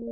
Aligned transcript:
19 0.00 0.08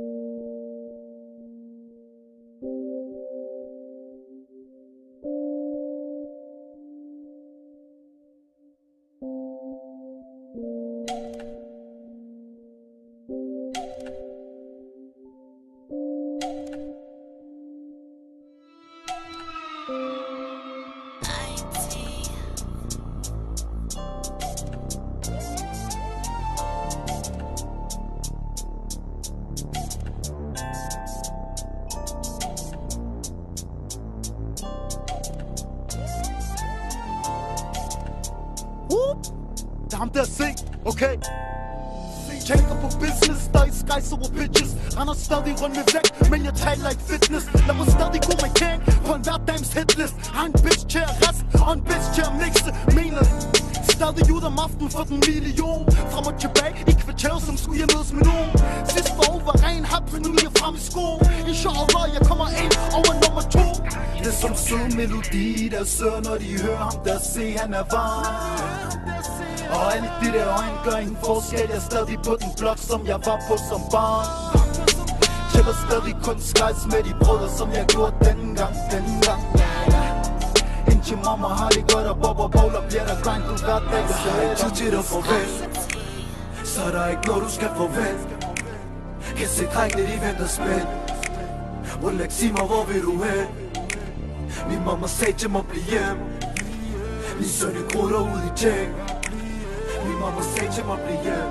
ham 39.99 40.09
der 40.09 40.23
sing, 40.23 40.55
okay? 40.85 41.15
Tænker 42.49 42.75
på 42.83 42.87
business, 43.03 43.41
der 43.53 43.61
er 43.67 43.73
skies 43.81 44.11
over 44.15 44.29
bitches. 44.37 44.71
Render 44.97 45.15
stadig 45.27 45.53
rundt 45.61 45.75
med 45.79 45.85
vægt, 45.93 46.11
men 46.31 46.39
jeg 46.47 46.53
taler 46.65 46.89
ikke 46.93 47.03
fitness. 47.11 47.45
Lad 47.67 47.75
mig 47.79 47.87
stadig 47.97 48.21
gå 48.29 48.33
med 48.43 48.51
gang 48.61 48.79
på 49.05 49.11
en 49.17 49.21
hverdagens 49.27 49.71
hitlist 49.77 50.15
Har 50.35 50.45
en 50.51 50.55
bitch 50.63 50.83
til 50.93 51.01
at 51.09 51.13
rest, 51.23 51.41
og 51.63 51.69
en 51.75 51.81
bitch 51.89 52.07
til 52.15 52.23
at 52.29 52.33
mixe 52.41 52.71
Mener 52.97 53.23
Stadig 53.95 54.23
ud 54.35 54.43
om 54.49 54.55
aftenen 54.65 54.89
for 54.95 55.03
den 55.09 55.19
million. 55.27 55.83
Frem 56.13 56.25
og 56.31 56.35
tilbage 56.43 56.75
i 56.91 56.93
kvarteret, 57.03 57.41
som 57.47 57.55
skulle 57.61 57.79
jeg 57.83 57.89
mødes 57.93 58.11
med 58.17 58.23
nogen 58.31 58.49
Sidste 58.93 59.13
år 59.27 59.37
var 59.47 59.55
ren 59.65 59.83
hap, 59.91 60.05
men 60.13 60.19
nu 60.25 60.29
er 60.37 60.41
jeg 60.47 60.53
frem 60.61 60.75
i 60.79 60.81
sko 60.89 61.05
Inshallah, 61.49 62.05
jeg 62.15 62.23
kommer 62.29 62.47
ind 62.63 62.73
over 62.97 63.13
nummer 63.23 63.43
to 63.55 63.67
Det 64.23 64.29
er 64.33 64.37
som 64.43 64.53
sød 64.65 64.85
melodi, 64.99 65.69
der 65.73 65.83
søger, 65.97 66.21
når 66.27 66.35
de 66.43 66.49
hører 66.63 66.81
ham 66.85 66.95
der 67.05 67.17
se, 67.33 67.43
han 67.61 67.71
er 67.79 67.85
varm 67.93 69.38
og 69.73 69.95
alle 69.95 70.09
de 70.21 70.37
der 70.37 70.47
øjne 70.47 70.79
gør 70.83 70.97
ingen 70.97 71.17
forskel, 71.25 71.59
jeg 71.69 71.77
er 71.77 71.79
stadig 71.79 72.17
på 72.25 72.37
den 72.41 72.51
blok, 72.57 72.77
som 72.77 73.07
jeg 73.07 73.19
var 73.25 73.39
på 73.47 73.55
som 73.69 73.81
barn. 73.91 74.49
Jeg 75.67 75.75
stadig 75.87 76.15
kun 76.23 76.41
skrejs 76.41 76.85
med 76.85 77.03
de 77.03 77.13
brødre, 77.23 77.49
som 77.57 77.71
jeg 77.71 77.85
gjorde 77.85 78.15
dengang, 78.27 78.75
dengang. 78.91 79.41
Indtil 80.91 81.17
mamma 81.25 81.47
har 81.47 81.69
det 81.69 81.93
godt, 81.93 82.07
og 82.07 82.17
bobber 82.23 82.43
og 82.43 82.51
Bowler 82.51 82.81
bliver 82.89 83.05
der 83.05 83.17
grind, 83.23 83.43
du 83.43 83.55
hver 83.65 83.79
dag, 83.91 84.03
jeg 84.25 84.33
har 84.33 84.41
ikke 84.41 84.55
tid 84.61 84.71
til 84.71 84.97
at 84.97 85.03
farvel 85.03 85.49
Så 86.63 86.81
der 86.93 86.99
er 86.99 87.09
ikke 87.09 87.25
noget, 87.27 87.43
du 87.43 87.49
skal 87.49 87.69
forvente 87.75 88.47
Kan 89.37 89.47
se 89.47 89.65
drengene, 89.65 90.03
de 90.03 90.21
venter 90.25 90.47
spændt. 90.47 90.89
Rolex, 92.03 92.31
sig 92.31 92.51
mig, 92.51 92.65
hvor 92.71 92.83
vil 92.89 93.01
du 93.01 93.23
hen? 93.23 93.47
Min 94.69 94.85
mamma 94.85 95.07
sagde 95.07 95.33
til 95.33 95.49
mig, 95.49 95.63
bliv 95.69 95.83
hjem. 95.83 96.17
Min 97.39 97.49
søn 97.49 97.75
er 97.75 97.89
krutter 97.89 98.19
ud 98.19 98.41
i 98.49 98.51
ting 98.57 99.18
min 100.19 100.25
mamma 100.25 100.41
sagde 100.41 100.71
til 100.75 100.85
mig, 100.85 100.97
bliv 101.05 101.17
hjem 101.23 101.49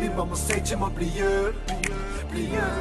Min 0.00 0.16
mamma 0.16 0.36
sagde 0.36 0.64
til 0.66 0.78
mig, 0.78 0.90
bliv 0.96 1.08
hjem 1.08 1.54
Bliv 2.30 2.46
hjem 2.54 2.76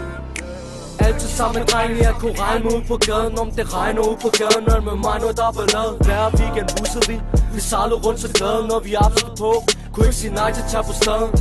Altid 0.99 1.29
sammen 1.29 1.59
med 1.59 1.67
drenge, 1.67 1.95
jeg 2.07 2.13
kunne 2.19 2.37
regne 2.39 2.65
ud 2.65 2.81
på 2.87 2.95
gaden. 3.07 3.39
Om 3.39 3.51
det 3.51 3.73
regner 3.73 4.01
ud 4.09 4.17
på 4.25 4.29
gaden, 4.39 4.63
er 4.75 4.81
med 4.89 4.97
mig 5.05 5.17
noget 5.21 5.37
der 5.37 5.47
er 5.47 5.51
der 5.51 5.59
ballade. 5.59 5.93
Hver 6.05 6.23
weekend 6.39 6.69
bussede 6.77 7.05
vi, 7.11 7.15
vi 7.53 7.59
sejlede 7.59 7.99
rundt 8.05 8.19
så 8.19 8.29
glade 8.37 8.67
Når 8.67 8.79
vi 8.79 8.93
absolut 9.05 9.37
på, 9.43 9.51
kunne 9.93 10.05
ikke 10.05 10.19
sige 10.23 10.33
nej 10.33 10.49
til 10.53 10.61
at 10.65 10.69
tage 10.73 10.83
på 10.89 10.93
staden. 11.01 11.31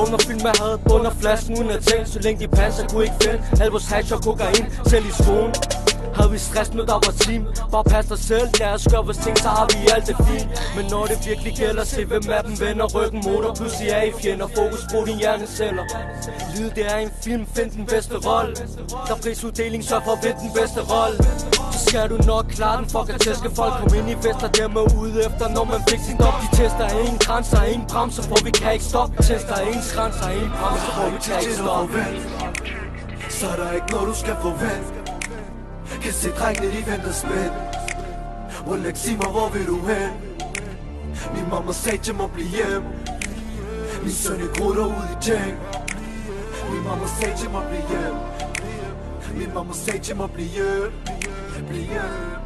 Under 0.00 0.18
fyldt 0.26 0.42
med 0.46 0.54
had, 0.60 0.74
bunder 0.88 1.12
flasken 1.20 1.52
uden 1.58 1.70
at 1.76 1.82
tænke 1.88 2.06
Så 2.10 2.18
længe 2.24 2.38
de 2.44 2.48
passer, 2.60 2.82
kunne 2.88 3.04
ikke 3.08 3.18
finde. 3.22 3.38
Alt 3.62 3.72
vores 3.72 3.88
hash 3.92 4.12
og 4.16 4.20
kokain, 4.26 4.64
selv 4.90 5.04
i 5.10 5.12
skoen 5.20 5.50
havde 6.16 6.30
vi 6.30 6.38
stress 6.38 6.74
med 6.74 6.86
der 6.86 6.98
var 7.06 7.14
team 7.24 7.42
Bare 7.72 7.84
pas 7.84 8.06
dig 8.06 8.18
selv, 8.18 8.48
lad 8.60 8.72
os 8.76 8.86
gøre 8.92 9.04
vores 9.04 9.20
ting, 9.26 9.38
så 9.38 9.48
har 9.48 9.66
vi 9.72 9.78
alt 9.94 10.06
det 10.10 10.16
fint. 10.28 10.48
Men 10.76 10.84
når 10.90 11.04
det 11.10 11.18
virkelig 11.28 11.52
gælder, 11.62 11.84
se 11.84 12.04
hvem 12.04 12.22
af 12.36 12.42
dem 12.44 12.54
vender 12.60 12.86
ryggen 12.96 13.20
mod 13.26 13.38
dig. 13.44 13.52
Pludselig 13.58 13.88
er 13.96 14.02
I 14.02 14.12
fjender, 14.22 14.48
fokus 14.58 14.82
på 14.92 14.98
dine 15.06 15.18
hjerneceller 15.18 15.84
Lyd 16.54 16.70
det 16.76 16.84
er 16.92 16.98
en 17.06 17.10
film, 17.24 17.46
find 17.56 17.70
den 17.70 17.86
bedste 17.86 18.16
rolle. 18.28 18.54
Der 19.06 19.14
er 19.14 19.20
prisuddeling, 19.22 19.84
så 19.84 19.96
for 20.06 20.14
vind 20.24 20.38
den 20.44 20.52
bedste 20.58 20.80
rolle. 20.94 21.18
Så 21.72 21.78
skal 21.86 22.08
du 22.12 22.16
nok 22.32 22.46
klare 22.56 22.76
den, 22.80 22.86
fuck 22.94 23.08
at 23.14 23.20
tæske 23.20 23.50
folk 23.58 23.74
Kom 23.80 23.94
ind 23.98 24.08
i 24.10 24.16
fester, 24.24 24.48
dem 24.60 24.76
er 24.76 24.86
ude 25.00 25.16
efter, 25.26 25.46
når 25.56 25.64
man 25.64 25.80
fik 25.88 26.00
sin 26.08 26.20
op 26.28 26.36
De 26.42 26.48
tester 26.56 26.88
ingen 27.00 27.18
grænser, 27.26 27.62
ingen 27.62 27.86
bremser, 27.92 28.22
for 28.22 28.44
vi 28.44 28.50
kan 28.50 28.72
ikke 28.72 28.84
stoppe. 28.84 29.22
Tester 29.22 29.58
ingen 29.60 29.84
grænser, 29.94 30.28
ingen 30.36 30.52
bremser, 30.60 30.90
for 30.96 31.06
vi 31.14 31.18
kan 31.26 31.36
ikke 31.42 31.54
stoppe. 31.62 31.98
Så 33.38 33.46
er 33.52 33.56
der 33.56 33.72
ikke 33.72 33.86
noget, 33.92 34.08
du 34.08 34.14
skal 34.14 34.36
forvente 34.42 35.03
kan 36.02 36.12
se 36.12 36.30
drengene, 36.30 36.66
de 36.66 36.86
venter 36.90 37.12
spændt. 37.12 37.54
Wallah, 38.66 38.96
sig 38.96 39.16
mig, 39.16 39.30
hvor 39.30 39.48
vil 39.48 39.66
du 39.66 39.78
hen? 39.86 40.10
Min 41.34 41.50
mamma 41.50 41.72
sagde 41.72 41.98
til 41.98 42.14
mig, 42.14 42.30
bliv 42.30 42.46
hjem. 42.46 42.82
Min 44.02 44.12
søn 44.12 44.40
er 44.40 44.46
krutter 44.54 44.86
ud 44.86 45.06
i 45.12 45.24
ting 45.24 45.58
Min 46.70 46.82
mamma 46.84 47.06
sagde 47.20 47.38
til 47.38 47.50
mig, 47.50 47.62
bliv 47.68 47.82
hjem. 47.88 48.14
Min 49.38 49.54
mamma 49.54 49.72
sagde 49.72 49.98
til 49.98 50.16
mig, 50.16 50.30
bliv 50.30 50.46
hjem. 50.46 50.92
Bliv 51.68 51.82
hjem 51.82 52.43